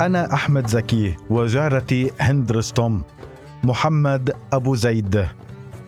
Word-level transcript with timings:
أنا 0.00 0.34
أحمد 0.34 0.66
زكي 0.66 1.16
وجارتي 1.30 2.10
هند 2.20 2.52
رستم 2.52 3.02
محمد 3.64 4.32
أبو 4.52 4.74
زيد. 4.74 5.26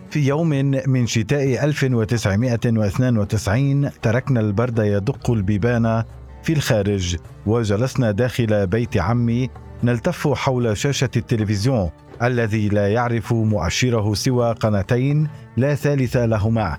في 0.09 0.27
يوم 0.27 0.49
من 0.87 1.07
شتاء 1.07 1.63
1992 1.63 3.89
تركنا 4.01 4.39
البرد 4.39 4.79
يدق 4.79 5.31
البيبان 5.31 6.03
في 6.43 6.53
الخارج 6.53 7.17
وجلسنا 7.45 8.11
داخل 8.11 8.67
بيت 8.67 8.97
عمي 8.97 9.49
نلتف 9.83 10.27
حول 10.27 10.77
شاشة 10.77 11.09
التلفزيون 11.15 11.89
الذي 12.21 12.69
لا 12.69 12.93
يعرف 12.93 13.33
مؤشره 13.33 14.13
سوى 14.13 14.51
قناتين 14.51 15.27
لا 15.57 15.75
ثالث 15.75 16.17
لهما. 16.17 16.77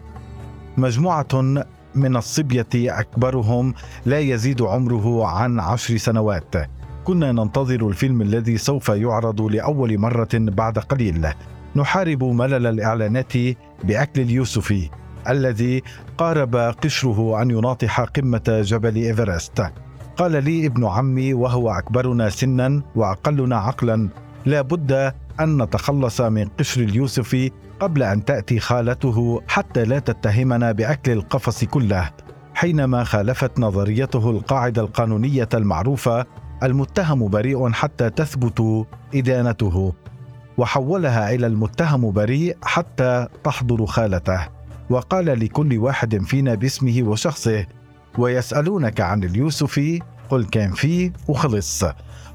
مجموعة 0.77 1.43
من 1.95 2.16
الصبية 2.16 2.66
أكبرهم 2.75 3.75
لا 4.07 4.19
يزيد 4.19 4.62
عمره 4.62 5.27
عن 5.27 5.61
عشر 5.61 5.97
سنوات. 5.97 6.55
كنا 7.05 7.33
ننتظر 7.33 7.89
الفيلم 7.89 8.23
الذي 8.23 8.59
سوف 8.59 8.89
يعرض 8.89 9.41
لأول 9.41 9.99
مرة 9.99 10.29
بعد 10.35 10.79
قليل. 10.79 11.29
نحارب 11.77 12.25
ملل 12.25 12.67
الإعلانات 12.67 13.33
بأكل 13.85 14.21
اليوسفي 14.21 14.91
الذي 15.29 15.83
قارب 16.19 16.57
قشره 16.57 17.43
أن 17.43 17.51
يناطح 17.51 18.01
قمة 18.01 18.62
جبل 18.65 18.97
إيفرست. 18.97 19.73
قال 20.17 20.45
لي 20.45 20.67
ابن 20.67 20.87
عمي 20.87 21.35
وهو 21.35 21.71
أكبرنا 21.71 22.29
سنا 22.29 22.83
وأقلنا 22.95 23.57
عقلا 23.57 24.09
لا 24.47 24.61
بد 24.61 24.93
أن 25.41 25.62
نتخلص 25.62 26.21
من 26.21 26.48
قشر 26.59 26.81
اليوسفي 26.81 27.50
قبل 27.81 28.03
أن 28.03 28.25
تأتي 28.25 28.61
خالته 28.61 29.41
حتى 29.48 29.84
لا 29.84 29.98
تتهمنا 29.98 30.73
بأكل 30.73 31.12
القفص 31.12 31.65
كله. 31.65 32.11
حينما 32.55 33.05
خالفت 33.05 33.59
نظريته 33.59 34.31
القاعدة 34.31 34.83
القانونية 34.83 35.48
المعروفة 35.55 36.27
المتهم 36.62 37.28
بريء 37.28 37.70
حتى 37.70 38.10
تثبت 38.10 38.86
إدانته 39.14 39.92
وحولها 40.58 41.34
إلى 41.34 41.47
المتهم 41.47 42.10
بريء 42.10 42.56
حتى 42.62 43.27
تحضر 43.44 43.86
خالته. 43.86 44.48
وقال 44.91 45.27
لكل 45.27 45.78
واحد 45.78 46.22
فينا 46.22 46.55
باسمه 46.55 47.02
وشخصه 47.02 47.66
ويسألونك 48.19 49.00
عن 49.00 49.25
اليوسفي 49.25 50.02
قل 50.30 50.44
كان 50.44 50.72
فيه 50.72 51.12
وخلص 51.28 51.84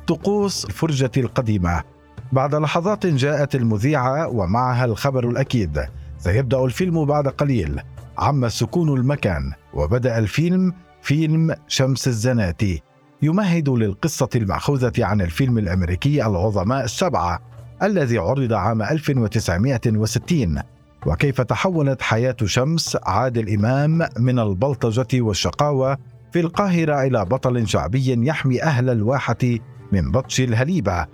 طقوس 0.08 0.66
الفرجة 0.66 1.12
القديمة. 1.18 1.84
بعد 2.32 2.56
لحظات 2.56 3.06
جاءت 3.06 3.56
المذيعة 3.56 4.28
ومعها 4.28 4.86
الخبر 4.86 5.30
الأكيد. 5.30 5.82
سيبدأ 6.18 6.66
الفيلم 6.66 7.06
بعد 7.06 7.28
قليل. 7.28 7.82
عم 8.18 8.50
سكون 8.50 8.90
المكان 9.00 9.52
وبدأ 9.74 10.18
الفيلم 10.18 10.74
فيلم 11.02 11.56
شمس 11.68 12.08
الزناتي. 12.08 12.82
يمهد 13.22 13.70
للقصة 13.70 14.30
المأخوذة 14.36 15.06
عن 15.06 15.22
الفيلم 15.22 15.58
الأمريكي 15.58 16.26
العظماء 16.26 16.84
السبعة 16.84 17.40
الذي 17.84 18.18
عرض 18.18 18.54
عام 18.54 18.82
1960 18.82 20.62
وكيف 21.06 21.42
تحولت 21.42 22.02
حياة 22.02 22.36
شمس 22.46 22.98
عادل 23.04 23.54
إمام 23.54 24.08
من 24.18 24.40
البلطجة 24.40 25.22
والشقاوة 25.22 25.98
في 26.34 26.40
القاهرة 26.40 27.04
إلى 27.04 27.26
بطل 27.26 27.68
شعبي 27.68 28.28
يحمي 28.28 28.64
أهل 28.64 28.90
الواحة 28.90 29.60
من 29.92 30.12
بطش 30.12 30.42
الهليبة 30.42 31.06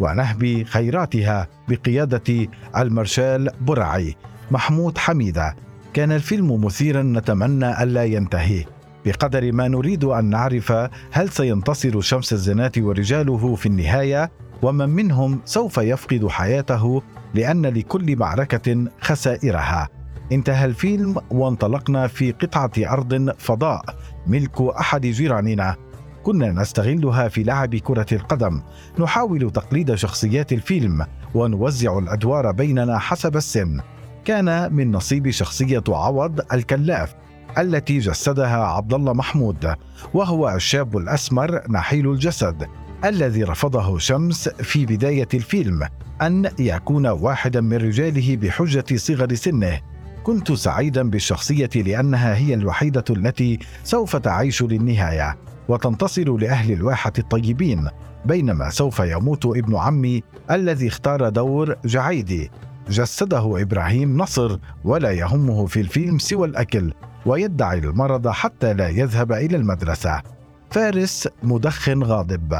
ونهب 0.00 0.62
خيراتها 0.66 1.48
بقيادة 1.68 2.48
المارشال 2.76 3.50
برعي 3.60 4.16
محمود 4.50 4.98
حميدة. 4.98 5.56
كان 5.92 6.12
الفيلم 6.12 6.64
مثيرا 6.64 7.02
نتمنى 7.02 7.82
ألا 7.82 8.04
ينتهي. 8.04 8.64
بقدر 9.04 9.52
ما 9.52 9.68
نريد 9.68 10.04
أن 10.04 10.24
نعرف 10.24 10.72
هل 11.12 11.28
سينتصر 11.28 12.00
شمس 12.00 12.32
الزنات 12.32 12.78
ورجاله 12.78 13.54
في 13.54 13.66
النهاية 13.66 14.30
ومن 14.62 14.88
منهم 14.88 15.40
سوف 15.44 15.78
يفقد 15.78 16.28
حياته 16.28 17.02
لأن 17.34 17.66
لكل 17.66 18.16
معركة 18.16 18.84
خسائرها. 19.00 19.88
انتهى 20.32 20.64
الفيلم 20.64 21.16
وانطلقنا 21.30 22.06
في 22.06 22.32
قطعة 22.32 22.72
أرض 22.78 23.30
فضاء 23.38 23.84
ملك 24.26 24.60
أحد 24.60 25.06
جيراننا. 25.06 25.76
كنا 26.22 26.52
نستغلها 26.52 27.28
في 27.28 27.42
لعب 27.42 27.76
كرة 27.76 28.06
القدم. 28.12 28.62
نحاول 28.98 29.50
تقليد 29.50 29.94
شخصيات 29.94 30.52
الفيلم 30.52 31.06
ونوزع 31.34 31.98
الأدوار 31.98 32.52
بيننا 32.52 32.98
حسب 32.98 33.36
السن. 33.36 33.80
كان 34.24 34.74
من 34.74 34.92
نصيب 34.92 35.30
شخصية 35.30 35.84
عوض 35.88 36.40
الكلاف. 36.52 37.14
التي 37.58 37.98
جسدها 37.98 38.66
عبد 38.66 38.94
الله 38.94 39.12
محمود 39.12 39.74
وهو 40.14 40.48
الشاب 40.50 40.96
الأسمر 40.96 41.70
نحيل 41.70 42.10
الجسد 42.10 42.66
الذي 43.04 43.44
رفضه 43.44 43.98
شمس 43.98 44.48
في 44.48 44.86
بداية 44.86 45.28
الفيلم 45.34 45.88
أن 46.22 46.50
يكون 46.58 47.06
واحدا 47.06 47.60
من 47.60 47.76
رجاله 47.76 48.36
بحجة 48.36 48.96
صغر 48.96 49.34
سنه. 49.34 49.80
كنت 50.24 50.52
سعيدا 50.52 51.10
بالشخصية 51.10 51.70
لأنها 51.76 52.36
هي 52.36 52.54
الوحيدة 52.54 53.04
التي 53.10 53.58
سوف 53.84 54.16
تعيش 54.16 54.62
للنهاية 54.62 55.36
وتنتصر 55.68 56.36
لأهل 56.36 56.72
الواحة 56.72 57.12
الطيبين 57.18 57.88
بينما 58.24 58.70
سوف 58.70 58.98
يموت 58.98 59.46
ابن 59.46 59.76
عمي 59.76 60.22
الذي 60.50 60.88
اختار 60.88 61.28
دور 61.28 61.76
جعيدي. 61.84 62.50
جسده 62.88 63.62
إبراهيم 63.62 64.16
نصر 64.16 64.58
ولا 64.84 65.10
يهمه 65.10 65.66
في 65.66 65.80
الفيلم 65.80 66.18
سوى 66.18 66.48
الأكل 66.48 66.92
ويدعي 67.26 67.78
المرض 67.78 68.28
حتى 68.28 68.74
لا 68.74 68.88
يذهب 68.88 69.32
إلى 69.32 69.56
المدرسة. 69.56 70.22
فارس 70.70 71.28
مدخن 71.42 72.02
غاضب. 72.02 72.54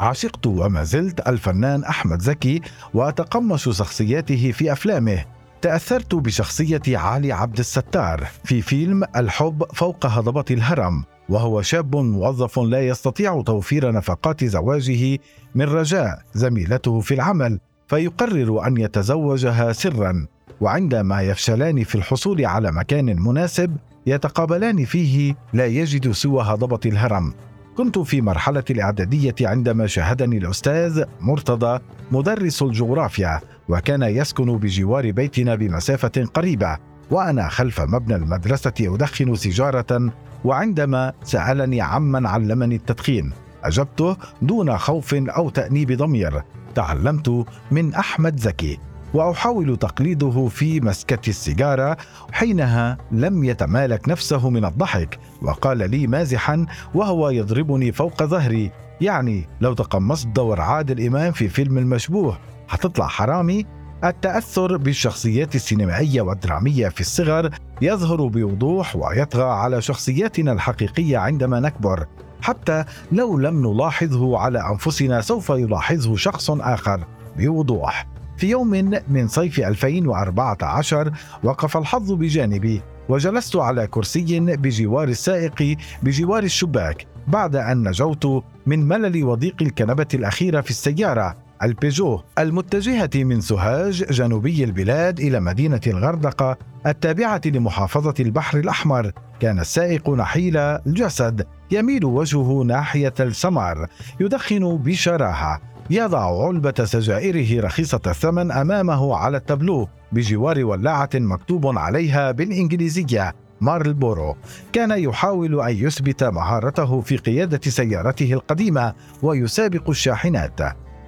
عشقت 0.00 0.46
وما 0.46 0.84
زلت 0.84 1.28
الفنان 1.28 1.84
أحمد 1.84 2.20
زكي 2.20 2.60
وأتقمص 2.94 3.68
شخصياته 3.68 4.52
في 4.52 4.72
أفلامه. 4.72 5.24
تأثرت 5.62 6.14
بشخصية 6.14 6.82
علي 6.88 7.32
عبد 7.32 7.58
الستار 7.58 8.26
في 8.44 8.62
فيلم 8.62 9.04
الحب 9.16 9.64
فوق 9.74 10.06
هضبة 10.06 10.44
الهرم 10.50 11.04
وهو 11.28 11.62
شاب 11.62 11.96
موظف 11.96 12.58
لا 12.58 12.88
يستطيع 12.88 13.42
توفير 13.42 13.92
نفقات 13.92 14.44
زواجه 14.44 15.18
من 15.54 15.64
رجاء 15.64 16.22
زميلته 16.34 17.00
في 17.00 17.14
العمل. 17.14 17.60
فيقرر 17.90 18.66
أن 18.66 18.76
يتزوجها 18.76 19.72
سرا 19.72 20.26
وعندما 20.60 21.22
يفشلان 21.22 21.84
في 21.84 21.94
الحصول 21.94 22.46
على 22.46 22.72
مكان 22.72 23.22
مناسب 23.22 23.76
يتقابلان 24.06 24.84
فيه 24.84 25.34
لا 25.52 25.66
يجد 25.66 26.10
سوى 26.12 26.42
هضبة 26.42 26.80
الهرم. 26.86 27.32
كنت 27.76 27.98
في 27.98 28.20
مرحلة 28.20 28.64
الإعدادية 28.70 29.34
عندما 29.40 29.86
شاهدني 29.86 30.38
الأستاذ 30.38 31.04
مرتضى 31.20 31.80
مدرس 32.12 32.62
الجغرافيا 32.62 33.40
وكان 33.68 34.02
يسكن 34.02 34.56
بجوار 34.56 35.10
بيتنا 35.10 35.54
بمسافة 35.54 36.24
قريبة 36.34 36.76
وأنا 37.10 37.48
خلف 37.48 37.80
مبنى 37.80 38.16
المدرسة 38.16 38.72
أدخن 38.80 39.34
سيجارة 39.34 40.12
وعندما 40.44 41.12
سألني 41.24 41.80
عمن 41.80 42.26
علمني 42.26 42.74
التدخين. 42.74 43.32
أجبته 43.64 44.16
دون 44.42 44.78
خوف 44.78 45.14
أو 45.14 45.50
تأنيب 45.50 45.92
ضمير. 45.92 46.42
تعلمت 46.74 47.46
من 47.70 47.94
أحمد 47.94 48.40
زكي 48.40 48.78
وأحاول 49.14 49.76
تقليده 49.76 50.48
في 50.48 50.80
مسكة 50.80 51.28
السيجارة 51.28 51.96
حينها 52.32 52.98
لم 53.12 53.44
يتمالك 53.44 54.08
نفسه 54.08 54.50
من 54.50 54.64
الضحك 54.64 55.18
وقال 55.42 55.90
لي 55.90 56.06
مازحا 56.06 56.66
وهو 56.94 57.30
يضربني 57.30 57.92
فوق 57.92 58.22
ظهري. 58.22 58.70
يعني 59.00 59.48
لو 59.60 59.74
تقمصت 59.74 60.26
دور 60.26 60.60
عادل 60.60 61.06
إمام 61.06 61.32
في 61.32 61.48
فيلم 61.48 61.78
المشبوه 61.78 62.38
هتطلع 62.68 63.06
حرامي؟ 63.06 63.66
التأثر 64.04 64.76
بالشخصيات 64.76 65.54
السينمائية 65.54 66.20
والدرامية 66.22 66.88
في 66.88 67.00
الصغر 67.00 67.50
يظهر 67.82 68.26
بوضوح 68.26 68.96
ويطغى 68.96 69.44
على 69.44 69.82
شخصياتنا 69.82 70.52
الحقيقية 70.52 71.18
عندما 71.18 71.60
نكبر. 71.60 72.06
حتى 72.42 72.84
لو 73.12 73.38
لم 73.38 73.66
نلاحظه 73.66 74.38
على 74.38 74.70
أنفسنا 74.72 75.20
سوف 75.20 75.50
يلاحظه 75.50 76.16
شخص 76.16 76.50
آخر 76.50 77.04
بوضوح. 77.36 78.06
في 78.36 78.50
يوم 78.50 78.68
من 79.08 79.28
صيف 79.28 79.60
2014 79.60 81.12
وقف 81.44 81.76
الحظ 81.76 82.12
بجانبي 82.12 82.82
وجلست 83.08 83.56
على 83.56 83.86
كرسي 83.86 84.40
بجوار 84.40 85.08
السائق 85.08 85.76
بجوار 86.02 86.42
الشباك 86.42 87.06
بعد 87.28 87.56
أن 87.56 87.88
نجوت 87.88 88.44
من 88.66 88.88
ملل 88.88 89.24
وضيق 89.24 89.56
الكنبة 89.62 90.06
الأخيرة 90.14 90.60
في 90.60 90.70
السيارة. 90.70 91.36
البيجو 91.62 92.20
المتجهة 92.38 93.10
من 93.14 93.40
سوهاج 93.40 94.04
جنوبي 94.04 94.64
البلاد 94.64 95.20
إلى 95.20 95.40
مدينة 95.40 95.80
الغردقة 95.86 96.56
التابعة 96.86 97.40
لمحافظة 97.46 98.14
البحر 98.20 98.58
الأحمر. 98.58 99.12
كان 99.40 99.58
السائق 99.58 100.10
نحيل 100.10 100.56
الجسد 100.56 101.46
يميل 101.70 102.04
وجهه 102.04 102.62
ناحية 102.62 103.14
السمر 103.20 103.86
يدخن 104.20 104.76
بشراهة. 104.76 105.60
يضع 105.90 106.46
علبة 106.46 106.84
سجائره 106.84 107.60
رخيصة 107.60 108.00
الثمن 108.06 108.52
أمامه 108.52 109.16
على 109.16 109.36
التابلو 109.36 109.88
بجوار 110.12 110.64
ولاعة 110.64 111.10
مكتوب 111.14 111.78
عليها 111.78 112.30
بالإنجليزية 112.30 113.34
مارلبورو. 113.60 114.36
كان 114.72 114.90
يحاول 114.90 115.60
أن 115.60 115.76
يثبت 115.76 116.24
مهارته 116.24 117.00
في 117.00 117.16
قيادة 117.16 117.60
سيارته 117.70 118.32
القديمة 118.32 118.94
ويسابق 119.22 119.90
الشاحنات. 119.90 120.60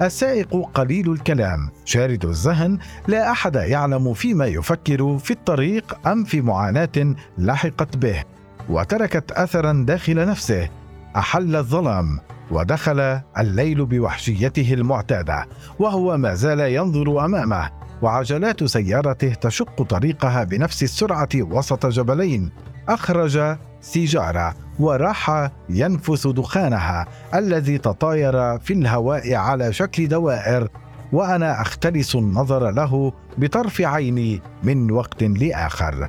السائق 0.02 0.70
قليل 0.74 1.12
الكلام. 1.12 1.70
شارد 1.84 2.24
الذهن 2.24 2.78
لا 3.08 3.30
أحد 3.30 3.54
يعلم 3.54 4.14
فيما 4.14 4.46
يفكر 4.46 5.18
في 5.18 5.30
الطريق 5.30 6.08
أم 6.08 6.24
في 6.24 6.40
معاناة 6.40 7.14
لحقت 7.38 7.96
به. 7.96 8.24
وتركت 8.68 9.32
اثرا 9.32 9.84
داخل 9.86 10.26
نفسه. 10.26 10.68
أحل 11.16 11.56
الظلام. 11.56 12.18
ودخل 12.50 13.20
الليل 13.38 13.86
بوحشيته 13.86 14.74
المعتادة. 14.74 15.46
وهو 15.78 16.16
ما 16.16 16.34
زال 16.34 16.60
ينظر 16.60 17.24
أمامه. 17.24 17.70
وعجلات 18.02 18.64
سيارته 18.64 19.34
تشق 19.34 19.82
طريقها 19.82 20.44
بنفس 20.44 20.82
السرعة 20.82 21.28
وسط 21.34 21.86
جبلين. 21.86 22.50
أخرج 22.88 23.56
سيجارة 23.82 24.54
وراح 24.80 25.50
ينفس 25.68 26.26
دخانها 26.26 27.06
الذي 27.34 27.78
تطاير 27.78 28.58
في 28.58 28.72
الهواء 28.72 29.34
على 29.34 29.72
شكل 29.72 30.08
دوائر 30.08 30.68
وأنا 31.12 31.62
أختلس 31.62 32.14
النظر 32.14 32.70
له 32.70 33.12
بطرف 33.38 33.80
عيني 33.80 34.40
من 34.62 34.90
وقت 34.90 35.22
لآخر. 35.22 36.08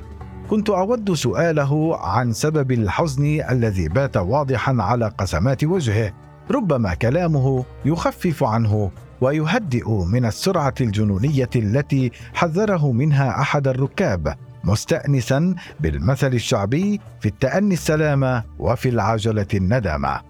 كنت 0.50 0.70
أود 0.70 1.12
سؤاله 1.12 1.96
عن 1.96 2.32
سبب 2.32 2.72
الحزن 2.72 3.40
الذي 3.50 3.88
بات 3.88 4.16
واضحا 4.16 4.76
على 4.78 5.08
قسمات 5.18 5.64
وجهه 5.64 6.12
ربما 6.50 6.94
كلامه 6.94 7.64
يخفف 7.84 8.44
عنه 8.44 8.90
ويهدئ 9.20 9.90
من 9.90 10.24
السرعة 10.24 10.74
الجنونية 10.80 11.50
التي 11.56 12.12
حذره 12.34 12.92
منها 12.92 13.40
أحد 13.40 13.68
الركاب. 13.68 14.36
مستانسا 14.64 15.54
بالمثل 15.80 16.34
الشعبي 16.34 17.00
في 17.20 17.28
التأني 17.28 17.74
السلامه 17.74 18.44
وفي 18.58 18.88
العجلة 18.88 19.46
الندامة. 19.54 20.20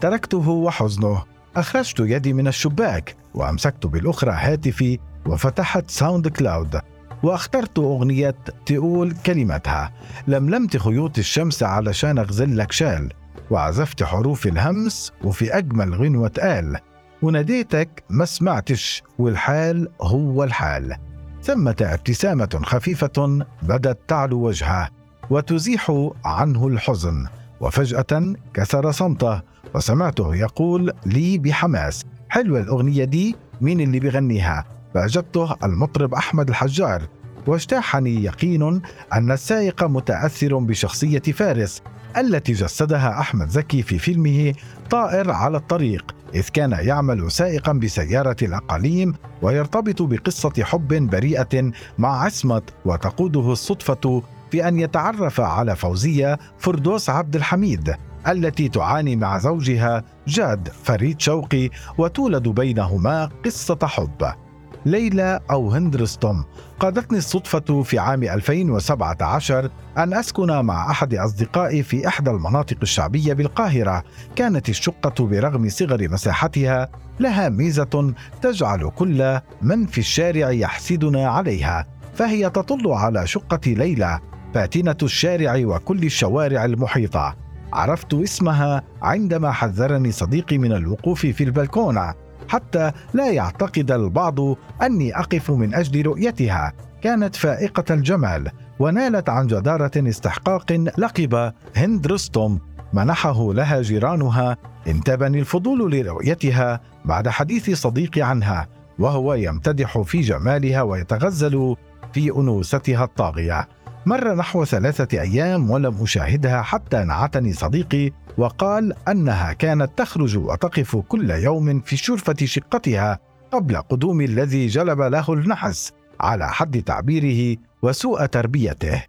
تركته 0.00 0.48
وحزنه. 0.48 1.22
أخرجت 1.56 2.00
يدي 2.00 2.32
من 2.32 2.48
الشباك 2.48 3.16
وأمسكت 3.34 3.86
بالأخرى 3.86 4.32
هاتفي 4.32 4.98
وفتحت 5.26 5.90
SoundCloud 5.90 6.80
واخترت 7.22 7.78
أغنية 7.78 8.34
تقول 8.66 9.14
كلمتها. 9.26 9.92
لملمت 10.28 10.76
خيوط 10.76 11.18
الشمس 11.18 11.62
علشان 11.62 12.18
أغزل 12.18 12.56
لك 12.56 12.72
شال. 12.72 13.12
وعزفت 13.50 14.02
حروف 14.02 14.46
الهمس 14.46 15.12
وفي 15.24 15.58
أجمل 15.58 15.94
غنوة 15.94 16.32
قال 16.40 16.78
وناديتك 17.22 18.04
ما 18.10 18.24
سمعتش 18.24 19.02
والحال 19.18 19.88
هو 20.00 20.44
الحال. 20.44 20.96
ثمة 21.44 21.76
ابتسامة 21.80 22.60
خفيفة 22.64 23.46
بدت 23.62 23.98
تعلو 24.08 24.40
وجهه 24.46 24.88
وتزيح 25.30 26.10
عنه 26.24 26.66
الحزن 26.66 27.26
وفجأة 27.60 28.34
كسر 28.54 28.90
صمته 28.92 29.42
وسمعته 29.74 30.34
يقول 30.34 30.92
لي 31.06 31.38
بحماس 31.38 32.04
حلوة 32.28 32.60
الأغنية 32.60 33.04
دي 33.04 33.36
مين 33.60 33.80
اللي 33.80 34.00
بغنيها 34.00 34.64
فأجبته 34.94 35.56
المطرب 35.64 36.14
أحمد 36.14 36.48
الحجار 36.48 37.02
واجتاحني 37.46 38.24
يقين 38.24 38.82
أن 39.12 39.30
السائق 39.32 39.84
متأثر 39.84 40.58
بشخصية 40.58 41.18
فارس 41.22 41.82
التي 42.16 42.52
جسدها 42.52 43.20
أحمد 43.20 43.48
زكي 43.48 43.82
في 43.82 43.98
فيلمه 43.98 44.54
طائر 44.90 45.30
على 45.30 45.56
الطريق. 45.56 46.14
إذ 46.34 46.48
كان 46.48 46.72
يعمل 46.72 47.32
سائقا 47.32 47.72
بسيارة 47.72 48.36
الأقاليم 48.42 49.14
ويرتبط 49.42 50.02
بقصة 50.02 50.52
حب 50.62 50.88
بريئة 50.88 51.70
مع 51.98 52.24
عصمت 52.24 52.74
وتقوده 52.84 53.52
الصدفة 53.52 54.22
في 54.50 54.68
أن 54.68 54.78
يتعرف 54.78 55.40
على 55.40 55.76
فوزية 55.76 56.38
فردوس 56.58 57.10
عبد 57.10 57.36
الحميد 57.36 57.94
التي 58.28 58.68
تعاني 58.68 59.16
مع 59.16 59.38
زوجها 59.38 60.04
جاد 60.28 60.68
فريد 60.68 61.20
شوقي 61.20 61.70
وتولد 61.98 62.48
بينهما 62.48 63.30
قصة 63.44 63.78
حب. 63.82 64.43
ليلى 64.86 65.40
أو 65.50 65.70
هند 65.70 65.96
رستم 65.96 66.44
قادتني 66.80 67.18
الصدفة 67.18 67.82
في 67.82 67.98
عام 67.98 68.22
2017 68.22 69.70
أن 69.98 70.14
أسكن 70.14 70.60
مع 70.60 70.90
أحد 70.90 71.14
أصدقائي 71.14 71.82
في 71.82 72.08
إحدى 72.08 72.30
المناطق 72.30 72.76
الشعبية 72.82 73.32
بالقاهرة. 73.32 74.04
كانت 74.36 74.68
الشقة 74.68 75.26
برغم 75.26 75.68
صغر 75.68 76.08
مساحتها 76.08 76.88
لها 77.20 77.48
ميزة 77.48 78.14
تجعل 78.42 78.90
كل 78.96 79.40
من 79.62 79.86
في 79.86 79.98
الشارع 79.98 80.50
يحسدنا 80.50 81.28
عليها 81.28 81.86
فهي 82.14 82.50
تطل 82.50 82.88
على 82.88 83.26
شقة 83.26 83.60
ليلى 83.66 84.20
فاتنة 84.54 84.96
الشارع 85.02 85.60
وكل 85.64 86.02
الشوارع 86.04 86.64
المحيطة. 86.64 87.36
عرفت 87.72 88.14
اسمها 88.14 88.82
عندما 89.02 89.52
حذرني 89.52 90.12
صديقي 90.12 90.58
من 90.58 90.72
الوقوف 90.72 91.26
في 91.26 91.44
البلكونة. 91.44 92.23
حتى 92.54 92.92
لا 93.14 93.30
يعتقد 93.30 93.90
البعض 93.90 94.38
أني 94.82 95.18
أقف 95.18 95.50
من 95.50 95.74
أجل 95.74 96.06
رؤيتها. 96.06 96.72
كانت 97.02 97.36
فائقة 97.36 97.94
الجمال 97.94 98.50
ونالت 98.78 99.28
عن 99.28 99.46
جدارة 99.46 99.90
استحقاق 99.96 100.72
لقب 100.98 101.52
هند 101.76 102.06
رستم 102.06 102.58
منحه 102.92 103.52
لها 103.52 103.82
جيرانها. 103.82 104.56
انتابني 104.86 105.40
الفضول 105.40 105.92
لرؤيتها 105.92 106.80
بعد 107.04 107.28
حديث 107.28 107.70
صديقي 107.70 108.22
عنها 108.22 108.68
وهو 108.98 109.34
يمتدح 109.34 109.98
في 109.98 110.20
جمالها 110.20 110.82
ويتغزل 110.82 111.76
في 112.12 112.30
أنوثتها 112.30 113.04
الطاغية. 113.04 113.68
مر 114.06 114.34
نحو 114.34 114.64
ثلاثة 114.64 115.20
أيام 115.20 115.70
ولم 115.70 116.02
أشاهدها 116.02 116.62
حتى 116.62 117.04
نعتني 117.04 117.52
صديقي 117.52 118.10
وقال 118.38 118.94
أنها 119.08 119.52
كانت 119.52 119.90
تخرج 119.96 120.36
وتقف 120.36 120.96
كل 120.96 121.30
يوم 121.30 121.80
في 121.80 121.96
شرفة 121.96 122.36
شقتها 122.44 123.18
قبل 123.52 123.76
قدوم 123.76 124.20
الذي 124.20 124.66
جلب 124.66 125.00
له 125.00 125.32
النحس 125.32 125.92
على 126.20 126.48
حد 126.48 126.82
تعبيره 126.82 127.56
وسوء 127.82 128.26
تربيته. 128.26 129.02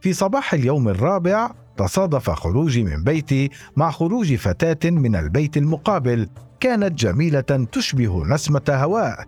في 0.00 0.12
صباح 0.12 0.54
اليوم 0.54 0.88
الرابع 0.88 1.50
تصادف 1.76 2.30
خروجي 2.30 2.84
من 2.84 3.04
بيتي 3.04 3.50
مع 3.76 3.90
خروج 3.90 4.34
فتاة 4.34 4.90
من 4.90 5.16
البيت 5.16 5.56
المقابل 5.56 6.28
كانت 6.60 6.92
جميلة 6.92 7.40
تشبه 7.72 8.24
نسمة 8.26 8.62
هواء 8.70 9.24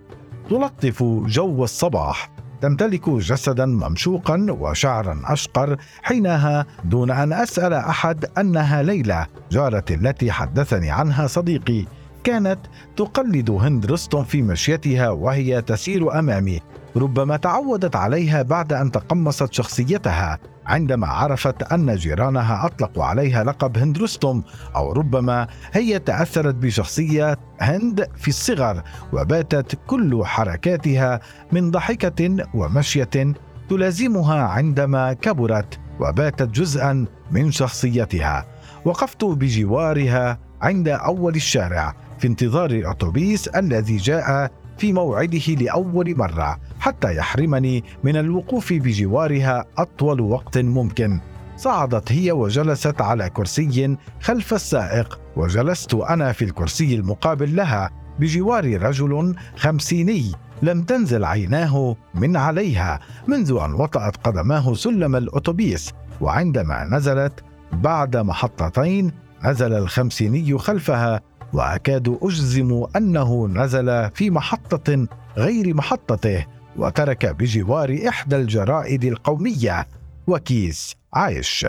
تلطف 0.51 1.03
جو 1.27 1.65
الصباح. 1.65 2.31
تمتلك 2.63 3.11
جسدا 3.11 3.67
ممشوقا 3.67 4.47
وشعرا 4.51 5.23
أشقر 5.25 5.77
حينها 6.03 6.67
دون 6.85 7.11
أن 7.11 7.33
أسأل 7.33 7.73
أحد 7.73 8.25
أنها 8.39 8.83
ليلى 8.83 9.27
جارتي 9.51 9.95
التي 9.95 10.33
حدثني 10.33 10.91
عنها 10.91 11.27
صديقي 11.27 11.85
كانت 12.25 12.59
تقلد 12.97 13.51
هند 13.51 13.87
رستم 13.87 14.25
في 14.25 14.43
مشيتها 14.43 15.11
وهي 15.11 15.63
تسير 15.63 16.19
أمامي. 16.19 16.61
ربما 16.97 17.37
تعودت 17.37 17.97
عليها 17.97 18.43
بعد 18.43 18.73
أن 18.73 18.91
تقمصت 18.91 19.53
شخصيتها. 19.53 20.39
عندما 20.67 21.07
عرفت 21.07 21.63
أن 21.63 21.97
جيرانها 21.97 22.67
أطلقوا 22.67 23.05
عليها 23.05 23.45
لقب 23.45 23.79
هند 23.79 23.99
رستم 23.99 24.43
أو 24.77 24.93
ربما 24.93 25.47
هي 25.73 25.99
تأثرت 25.99 26.55
بشخصيه 26.55 27.39
هند 27.61 28.09
في 28.17 28.29
الصغر 28.29 28.83
وباتت 29.13 29.79
كل 29.87 30.25
حركاتها 30.25 31.21
من 31.53 31.71
ضحكة 31.71 32.37
ومشية 32.55 33.35
تلازمها 33.69 34.43
عندما 34.43 35.13
كبرت 35.13 35.79
وباتت 36.01 36.49
جزءا 36.49 37.07
من 37.31 37.51
شخصيتها. 37.51 38.47
وقفت 38.85 39.25
بجوارها 39.25 40.39
عند 40.63 40.89
أول 40.89 41.35
الشارع 41.35 41.95
في 42.19 42.27
انتظار 42.27 42.71
الأتوبيس 42.71 43.49
الذي 43.49 43.97
جاء 43.97 44.51
في 44.83 44.93
موعده 44.93 45.55
لأول 45.55 46.17
مرة 46.19 46.59
حتى 46.81 47.17
يحرمني 47.17 47.85
من 48.05 48.17
الوقوف 48.17 48.73
بجوارها 48.73 49.65
أطول 49.79 50.21
وقت 50.21 50.59
ممكن. 50.59 51.21
صعدت 51.57 52.13
هي 52.13 52.33
وجلست 52.33 53.01
على 53.01 53.31
كرسي 53.31 53.97
خلف 54.21 54.55
السائق 54.55 55.21
وجلست 55.37 55.95
أنا 55.95 56.33
في 56.33 56.45
الكرسي 56.45 56.95
المقابل 56.95 57.57
لها 57.57 57.91
بجوار 58.19 58.83
رجل 58.83 59.35
خمسيني 59.57 60.33
لم 60.63 60.83
تنزل 60.83 61.25
عيناه 61.25 61.97
من 62.15 62.37
عليها 62.37 63.01
منذ 63.27 63.59
أن 63.65 63.73
وطأت 63.73 64.17
قدماه 64.17 64.75
سلم 64.75 65.17
الأتوبيس 65.17 65.93
وعندما 66.21 66.85
نزلت 66.85 67.45
بعد 67.73 68.17
محطتين 68.17 69.13
نزل 69.45 69.73
الخمسيني 69.73 70.59
خلفها 70.59 71.21
وأكاد 71.53 72.19
أجزم 72.23 72.87
أنه 72.97 73.49
نزل 73.49 74.11
في 74.15 74.31
محطة 74.31 75.07
غير 75.37 75.75
محطته 75.75 76.47
وترك 76.77 77.27
بجوار 77.27 77.99
إحدى 78.09 78.37
الجرائد 78.37 79.05
القومية 79.05 79.87
وكيس 80.27 80.97
عايش. 81.15 81.67